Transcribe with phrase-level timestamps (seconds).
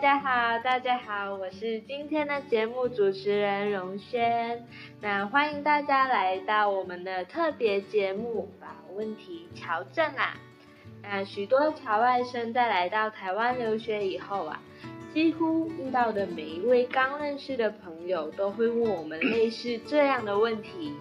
[0.00, 4.66] 家好，大家好，我是今天的节目主持人荣轩。
[5.02, 10.38] 那欢迎大家来到我们的特别节目，把问题瞧正啊！
[11.02, 14.62] 那许多侨外生在来到台湾留学以后啊，
[15.12, 20.94] 几乎遇到的每一位刚认识的朋友都会问我们类似这样的问题：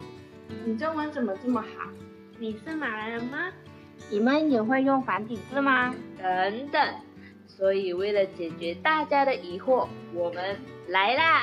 [0.65, 1.89] 你中文怎么这么好？
[2.37, 3.49] 你是马来人吗？
[4.09, 5.95] 你们也会用繁体字吗？
[6.21, 6.93] 等等。
[7.57, 11.41] 所以为了解决大家的疑惑，我们来啦！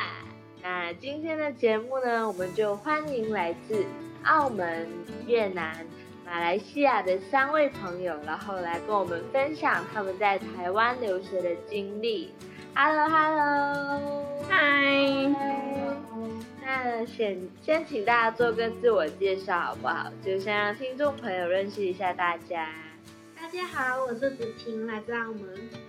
[0.63, 3.85] 那今天的节目呢，我们就欢迎来自
[4.25, 4.89] 澳门、
[5.27, 5.87] 越南、
[6.25, 12.33] 马来西亚的三位朋友，然后来跟我们分享他们在台湾留学的经历。
[12.75, 14.57] Hello，Hello，嗨。
[16.65, 20.11] 那先先请大家做个自我介绍好不好？
[20.25, 22.69] 就先让听众朋友认识一下大家。
[23.41, 25.86] 大家好，我是子晴，来自澳门。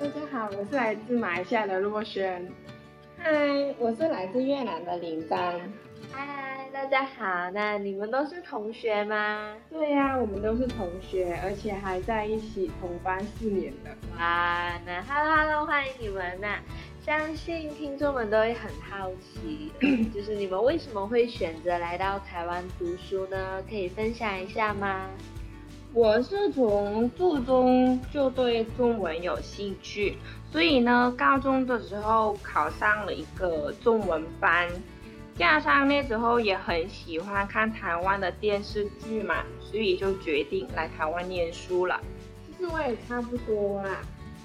[0.00, 2.46] 大家好，我是来自马来西亚的洛轩。
[3.16, 3.32] 嗨，
[3.80, 5.58] 我是来自越南的林丹。
[6.12, 9.56] 嗨，大家好，那你们都是同学吗？
[9.68, 13.90] 对呀，我们都是同学，而且还在一起同班四年的。
[14.16, 16.60] 哇，那 Hello Hello，欢迎你们呐！
[17.04, 19.72] 相信听众们都会很好奇，
[20.14, 23.64] 就是你们为什么会选择来到台湾读书呢？
[23.68, 25.10] 可以分享一下吗？
[25.94, 30.16] 我是从初中就对中文有兴趣，
[30.52, 34.68] 所以呢，高中的时候考上了一个中文班，
[35.34, 42.00] 加上那时候也很喜欢看台湾的电视剧嘛，所以就决定来台湾念书了。
[42.46, 44.00] 其实我也差不多啦，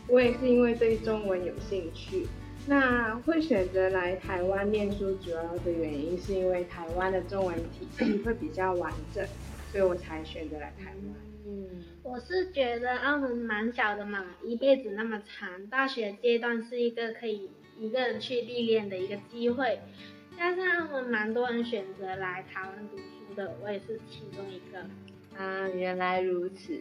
[0.07, 2.25] 我也是因为对中文有兴趣。
[2.65, 9.27] 那会选择来台湾念书，主要的原因是因为台湾的中文体系会比较完整，
[9.71, 11.32] 所以我才选择来台湾。
[11.45, 19.79] 嗯，我是觉得澳门蛮小的嘛，一辈子那么长，大学阶段是一个可以一个人去历练的一个机会，
[20.37, 24.79] 加上澳门蛮多人选择来台湾读书的，我也是其中一个。
[25.37, 26.79] 啊，原来如此。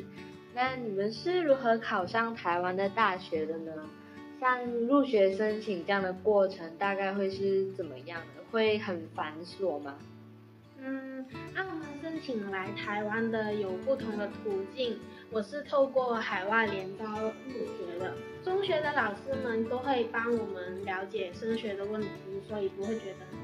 [0.55, 3.73] 那你们是如何考上台湾的大学的呢？
[4.39, 8.43] 像入学申请这样的过程，大概会是怎么样的？
[8.51, 9.97] 会很繁琐吗？
[10.85, 11.25] 嗯，
[11.57, 14.99] 澳门申请来台湾的有不同的途径，
[15.31, 17.05] 我是透过海外联招
[17.47, 18.13] 入学的。
[18.45, 22.09] 中学的老师们都会帮我们了解升学的问题，
[22.49, 23.39] 所以不会觉得很。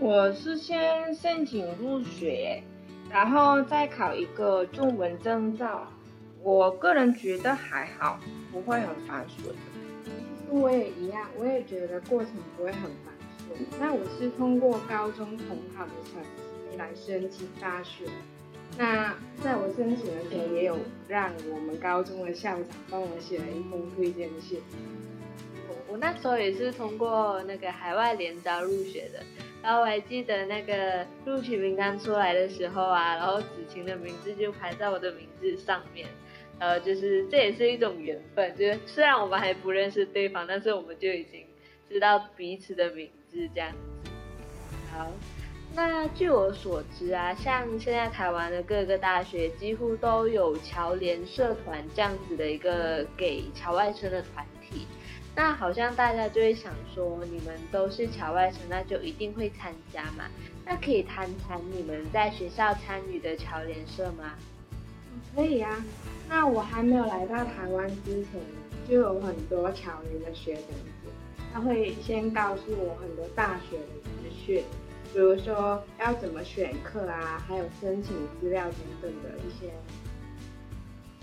[0.00, 2.60] 我是先申请入学，
[3.08, 5.86] 然后再考一个中文证照。
[6.42, 8.18] 我个人觉得还好。
[8.52, 9.54] 不会很繁琐的。
[10.04, 13.13] 其实我也一样，我也觉得过程不会很繁
[13.78, 18.04] 那我是通过高中统考的成绩来申请大学。
[18.76, 24.60] 那在我申请的时候，也有让我们高中的校长帮我写了一封推荐信。
[25.68, 29.20] 我我那时候也是通过那个海外联招入学的。
[29.62, 36.06] 然后我还记得那个录取名单出来的时候啊，然后子晴的名字就排在我的名字上面。
[36.58, 41.46] 呃，就是这也是一种缘分，就是虽然我们还不认识对方，但是我们就已经
[41.88, 44.10] 知道彼此的名是这样子。
[44.92, 45.10] 好，
[45.74, 54.86] 那据我所知啊，像现在台湾的各个大学几乎都有侨联社团这样子的一个给侨外生的团体，
[55.34, 60.26] 那好像大家就会想说，你们都是侨外生，那就一定会参加嘛？
[60.64, 64.34] 那可以谈谈你们在学校参与的侨联社吗？
[65.34, 65.84] 可以啊。
[66.28, 68.40] 那我还没有来到台湾之前，
[68.88, 70.62] 就有很多侨联的学长
[71.02, 71.10] 姐，
[71.54, 74.64] 他会先告诉我很多大学的资讯，
[75.12, 79.72] 比如说要怎么选课啊，还有申请资料等等的一些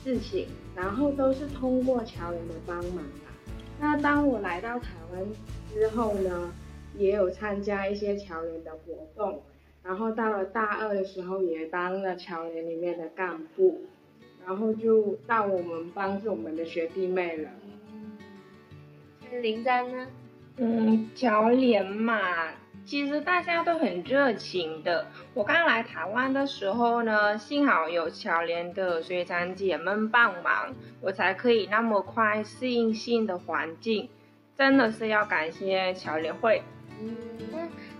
[0.01, 3.33] 事情，然后都是通过侨联的帮忙啦。
[3.77, 5.27] 那当我来到台湾
[5.73, 6.53] 之后呢，
[6.97, 9.43] 也有参加一些侨联的活动，
[9.83, 13.81] 然后到了大二的时候，也当了侨联里面的干部。
[14.43, 17.49] 然后就到我们帮助我们的学弟妹了。
[19.39, 20.07] 林丹呢？
[20.57, 22.19] 嗯，侨联嘛，
[22.85, 25.07] 其实大家都很热情的。
[25.33, 34.09] 我刚来台湾的时候呢，幸好有侨联的学长姐们帮忙，我才可以那么快适应新的环境。
[34.57, 36.61] 真的是要感谢侨联会。
[36.99, 37.17] 嗯，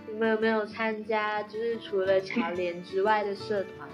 [0.06, 3.88] 你们有没有参加就是除了侨联之外的社团？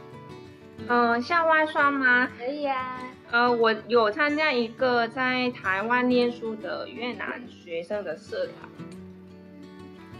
[0.89, 2.29] 嗯，校外算吗？
[2.37, 3.01] 可以啊。
[3.31, 8.71] 呃，我有参加一个在台湾念书的越南学生的社团。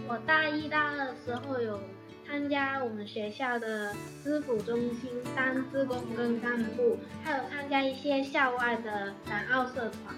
[0.07, 1.81] 我大一、大二的时候有
[2.27, 10.15] 参加我们学校的支府中心当志工跟干部，还有参加一些校外的港澳社团。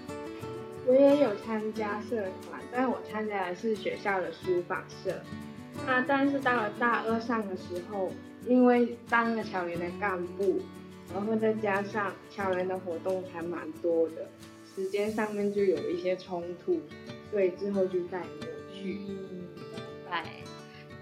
[0.85, 5.13] 我也有参加社团，但我参加的是学校的书法社。
[5.87, 8.11] 那但是到了大二上的时候，
[8.45, 10.59] 因为当了侨联的干部，
[11.13, 14.27] 然后再加上侨联的活动还蛮多的，
[14.75, 16.79] 时间上面就有一些冲突，
[17.29, 18.99] 所以之后就再也没有去。
[19.07, 19.15] 嗯，
[19.55, 19.63] 明
[20.09, 20.25] 白。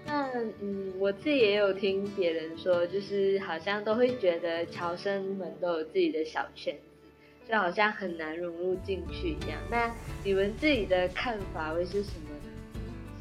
[0.06, 0.28] 那
[0.60, 9.60] 嗯，我自己也有听别人说，就是好像都会觉得侨生们都有自己的小圈子，就好像很难融入进去一样。
[9.70, 12.50] 那你们自己的看法会是什么呢？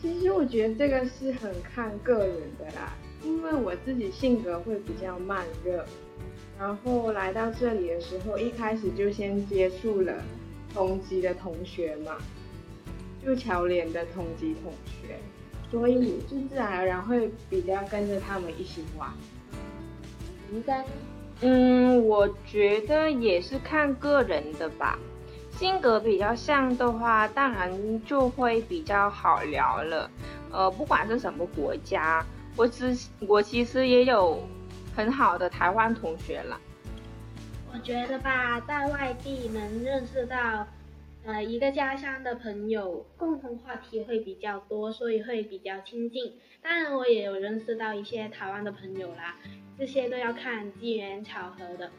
[0.02, 5.86] 其实我觉得这个是很看个人的啦，因为我自己性格会比较慢热，
[6.60, 10.14] 然后来到这里的时候，一开始就先接触了
[10.74, 12.18] 同级的同学嘛，
[13.26, 15.18] 就侨联的同级同学，
[15.72, 19.10] 所以就自然而然会比较跟着他们一起玩。
[20.52, 20.84] 应该
[21.42, 25.00] 嗯，我觉得也是看个人的吧。
[25.52, 27.72] 性格比较像的话，当然
[28.06, 30.12] 就会比较好聊了。
[30.52, 32.26] 呃，不管是什么国家，
[32.58, 32.98] 我只
[33.28, 34.42] 我其实也有
[35.00, 36.60] 很好的台湾同学了。
[37.72, 40.68] 我觉得吧，在外地能认识到，
[41.24, 46.34] 呃，一个家乡的朋友，共同话题会比较多，所以会比较亲近。
[46.62, 49.38] 当然，我也有认识到一些台湾的朋友啦，
[49.78, 51.90] 这些都要看机缘巧合的。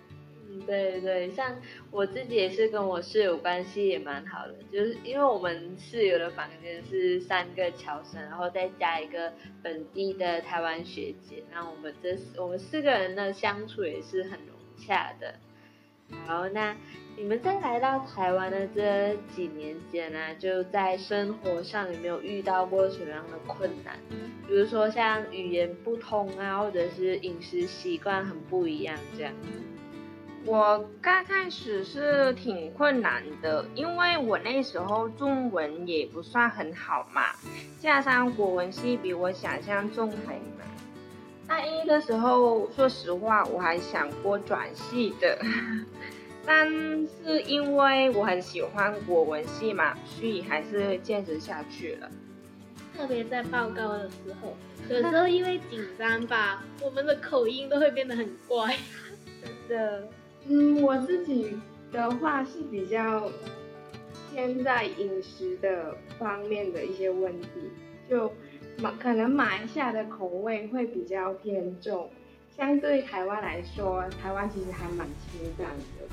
[0.66, 1.56] 对对，像
[1.90, 9.32] 我自己也是跟我室友关系也蛮好的，就是因为我们室友的房间是三个侨生，然后再加一个
[9.62, 15.34] 本地的台湾学姐，那我们这我们四个人的相处也是很融洽的。
[16.26, 16.76] 好，那
[17.16, 23.96] 你们在来到台湾的这几年间呢、就在生活上有没有遇到过什么样的困难？
[24.48, 29.32] 比如说像语言不通啊，或者是饮食习惯很不一样这样。
[30.46, 37.26] 我刚开始是挺困难的，因为我那时候中文也不算很好嘛，
[37.78, 40.66] 加上国文系比我想象中还难。
[41.46, 45.38] 大一的时候，说实话我还想过转系的，
[46.46, 52.10] 但是因为我很喜欢国文系嘛，所以还是坚持下去了。
[52.96, 54.56] 特别在报告的时候，
[54.88, 58.74] 有时候因为紧张吧，我们的口音都会变得很怪。
[59.68, 60.06] 真的，
[60.48, 61.56] 嗯，我自己
[61.92, 63.30] 的话是比较
[64.32, 67.48] 偏在饮食的方面的一些问题，
[68.08, 68.32] 就
[68.78, 72.10] 马可能马来西亚的口味会比较偏重，
[72.56, 76.08] 相对台湾来说，台湾其实还蛮清淡的。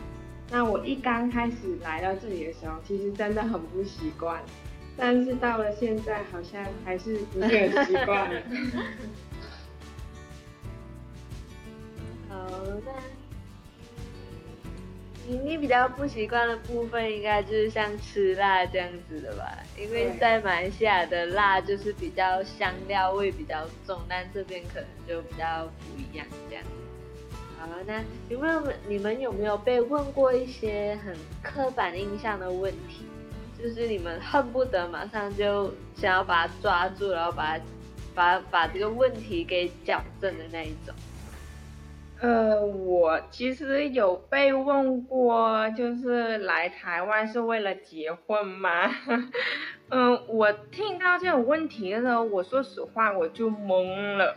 [0.49, 4.41] 那我一刚开始来到这里的时候，其实真的很不习惯，
[4.95, 8.41] 但是到了现在，好像还是不是很习惯了。
[12.29, 12.47] 好，
[12.85, 12.91] 那
[15.29, 19.59] 你你比较不习惯的部分，应该就是像吃辣这样子的吧？
[19.77, 26.63] 因为在马来西亚的辣就是比较香料味比较重，但这边可能就比较不一样这样。
[27.59, 33.05] 好，那有没有你们有没有被问过一些很刻板印象的问题？
[33.61, 37.63] 就是你们恨不得马上就想要把它抓住，然后把它
[38.15, 40.95] 把把这个问题给矫正的那一种。
[42.19, 48.91] 呃，我其实有被问过，就是来台湾是为了结婚吗？
[49.89, 54.35] 嗯，我听到这种问题的时候，我说实话我就懵了。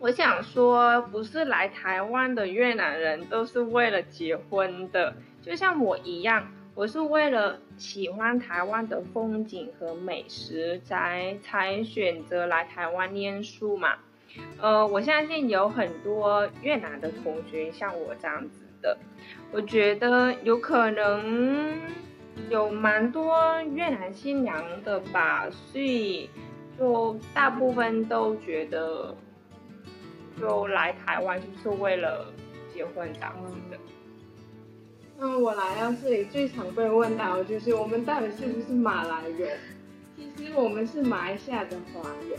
[0.00, 13.94] 我想说，不是来台湾的越南人都是为了结婚的，就像我一样，我是为了喜欢台湾的风景和美食才才选择来台湾念书嘛。
[14.60, 18.96] 呃，我相信有很多越南的同学像我这样子的，
[19.52, 21.74] 我觉得有可能
[22.48, 26.30] 有蛮多越南新娘的吧，所以
[26.78, 29.14] 就大部分都觉得，
[30.40, 32.32] 就来台湾就是为了
[32.72, 33.78] 结婚这样子的。
[35.18, 39.58] 那我来到这里最常被问到的就是我们到底是不是马来人？
[40.14, 42.38] 其实我们是马来西亚的华人。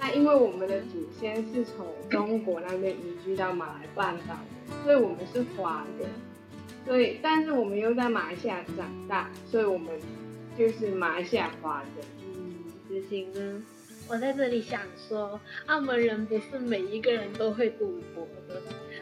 [0.00, 4.36] 那因为我们的祖先是从中国那边移居到马来半岛，
[4.82, 6.08] 所以我们是华人。
[6.84, 9.88] 所以，但是我们又在马来西亚长大，所以我们
[10.58, 12.06] 就是马来西亚华人。
[12.22, 12.54] 嗯，
[12.86, 13.62] 子晴呢？
[14.06, 18.60] 我在这里想说，澳门人不是每一个人都会赌博的。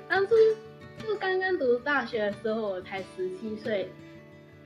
[0.09, 0.35] 当初
[1.05, 3.89] 就刚刚读大学的时候，我才十七岁。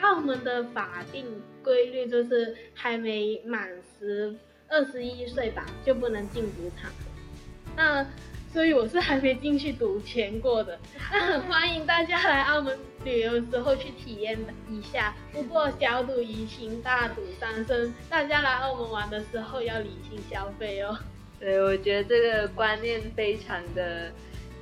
[0.00, 1.24] 澳门的法定
[1.64, 3.66] 规律就是还没满
[3.98, 4.36] 十
[4.68, 6.90] 二十一岁吧，就不能进赌场。
[7.76, 8.06] 那
[8.52, 10.78] 所以我是还没进去赌钱过的。
[11.12, 14.38] 那很欢迎大家来澳门旅游的时候去体验
[14.70, 15.14] 一下。
[15.32, 20.98] 不过小赌怡情，大赌伤身，大家来澳门玩的时候要理性消费哦。
[21.38, 24.10] 对，我觉得这个观念非常的，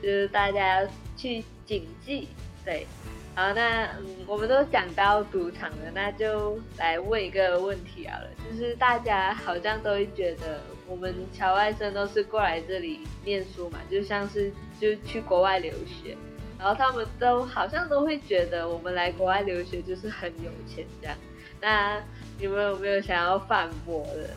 [0.03, 0.85] 就是大家
[1.17, 2.29] 去谨记。
[2.65, 2.87] 对，
[3.35, 16.17] 好，那嗯，我们都讲到赌场了，那就来问一个问题好了，就是大家好像都会觉得我们侨外生都是过来这里念书嘛，就像是就去国外留学，
[16.59, 21.17] 然后他们都好像都会觉得我们来国外留学就是很有钱这样。
[21.61, 22.03] 那
[22.39, 24.31] 你们有没有想要反驳的？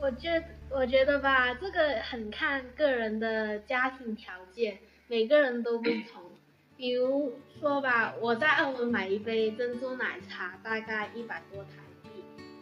[0.00, 0.42] 我觉。
[0.70, 4.76] 我觉得吧，这个很看个人的家庭条件，
[5.06, 6.20] 每个人都不同。
[6.84, 11.70] 比如说吧，我在澳门买一杯珍珠奶茶大概一百多台
[12.02, 12.10] 币，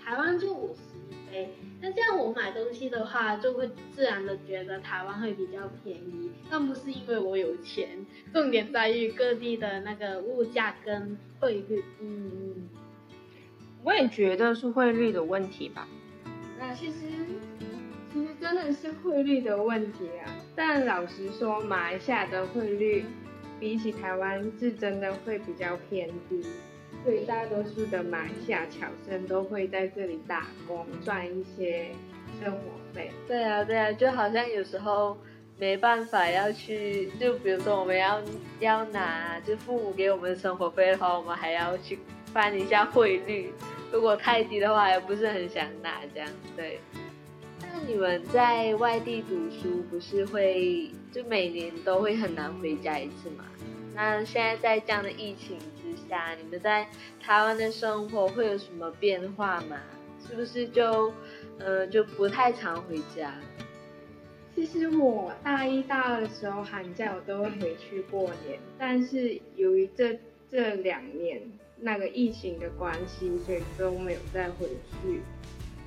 [0.00, 1.52] 台湾就五十一杯。
[1.80, 6.30] 那这样我买东西的话，就会自然的觉得台湾会比较便宜。
[6.48, 11.82] 但不是因为我有钱，重点在于各地的那个物价跟汇率。
[12.00, 12.68] 嗯，
[13.82, 15.88] 我也觉得是汇率的问题吧。
[16.60, 17.08] 那其实。
[18.12, 23.06] 其实真的是汇率的问题啊，但老实说，马来西亚的汇率
[23.62, 26.44] 比起台湾是真的会比较偏低，
[27.04, 31.90] 所以大多数的马来西亚侨生都会在这里打工赚一些
[32.42, 32.58] 生活
[32.92, 33.12] 费。
[33.28, 35.16] 对啊，对啊，就好像有时候
[35.60, 38.20] 没办法要去，就比如说我们要
[38.58, 42.00] 要拿，就父母给我们的生活费的话，我们还要去
[42.32, 43.52] 翻一下汇率，
[43.92, 46.80] 如果太低的话，也不是很想拿这样，对。
[47.86, 53.44] 你们在外地读书，不是会就每年都会很难回家一次吗？
[53.94, 56.86] 那现在在这样的疫情之下，你们在
[57.20, 59.76] 台湾的生活会有什么变化吗？
[60.26, 61.12] 是不是就
[61.58, 63.34] 呃就不太常回家？
[64.54, 70.16] 其实我大一、大二的时候寒假我都会回去过年，但是由于这
[70.50, 71.42] 这两年
[71.80, 74.68] 那个疫情的关系，所以都没有再回
[75.02, 75.20] 去。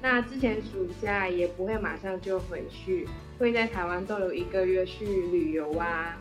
[0.08, 3.10] 那之前暑假也不会马上就回去，
[3.40, 6.16] 会在台湾逗留一个月去旅游啊。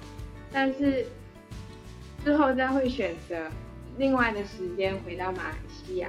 [0.50, 1.04] 但是
[2.24, 3.46] 之后再会选择
[3.98, 6.08] 另外的时间回到马来西亚。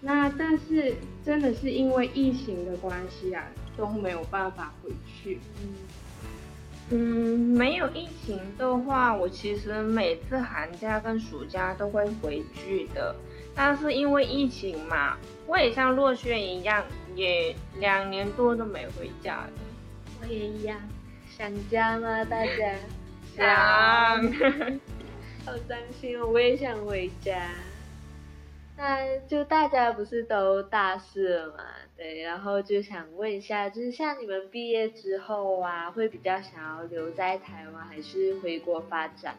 [0.00, 5.38] 那但是真的是因为疫情的关系啊，都没有办法回去。
[6.90, 6.98] 嗯，
[7.38, 13.14] 没有疫情的话，我其实每次寒假跟暑假都会回去的。
[13.54, 16.82] 但是因为疫情嘛，我也像若轩一样，
[17.14, 19.50] 也两年多都没回家了。
[20.20, 20.78] 我也一样，
[21.28, 22.24] 想家吗？
[22.24, 22.74] 大家
[23.36, 24.32] 想，
[25.44, 26.26] 好伤心哦！
[26.26, 27.50] 我也想回家。
[28.76, 31.64] 那就大家不是都大四了嘛？
[31.96, 39.36] 对，然后就想问一下，就是像你们毕业之后啊，会比较想要留在台湾，还是回国发展？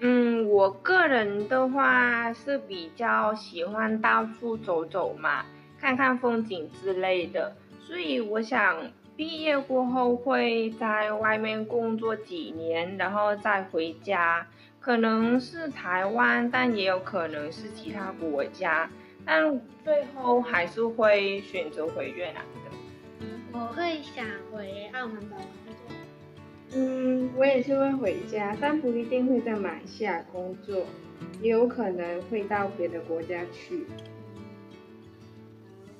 [0.00, 5.44] 嗯，我个人的话是比较喜欢到处走走嘛，
[5.80, 14.46] 看看风景之类的，所以我想毕业过后会在外面工作几年，然后再回家，
[14.78, 18.90] 可能是台湾，但也有可能是其他国家，
[19.24, 22.70] 但最后还是会选择回越南的。
[23.52, 25.36] 我会想回澳门的。
[26.72, 30.86] 嗯，我也是会回家，但不一定会在马来西亚工作，
[31.42, 33.86] 也有可能会到别的国家去。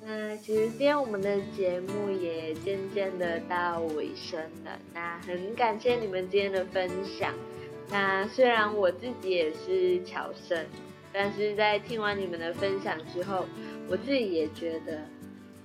[0.03, 7.33] 那其实今天我们的节目也渐渐的到尾声了，那很感谢你们今天的分享。
[7.89, 10.65] 那虽然我自己也是乔生，
[11.13, 13.45] 但是在听完你们的分享之后，
[13.87, 15.01] 我自己也觉得。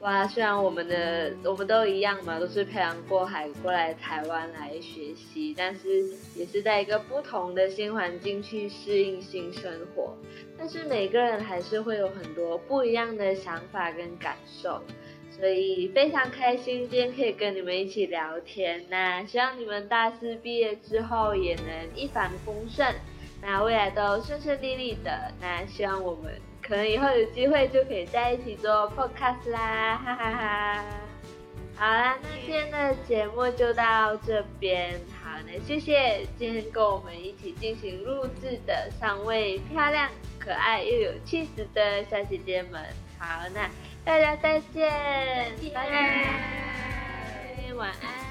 [0.06, 6.00] 哇，虽然我们的我们都一样嘛，都是漂洋过海过来台湾来学习，但是
[6.36, 10.16] 也是在一个不同的新环境去适应新生活。
[10.56, 14.80] 但是每个人还是会有很多不一样的想法跟感受，
[15.28, 18.84] 所以非常开心今天可以跟你们一起聊天。
[18.88, 22.94] 那希望你们大四毕业之后也能一帆风顺，
[23.42, 25.32] 那未来都顺顺利利的。
[25.40, 26.32] 那希望我们。
[26.66, 30.84] 可能以后有机会就可以在一起做 podcast 啦，哈哈哈。
[31.76, 34.98] 好啦，那今天的节目就到这边。
[35.22, 42.82] 好，那谢谢今天跟我们一起进行录制的三位漂亮、可爱又有气质的小姐姐们。
[43.18, 43.70] 好，那
[44.04, 44.90] 大家再见，
[45.72, 48.25] 拜拜，晚安。